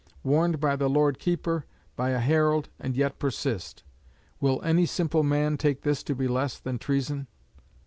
[0.23, 3.83] Warned by the Lord Keeper, by a herald, and yet persist!
[4.39, 7.27] Will any simple man take this to be less than treason?'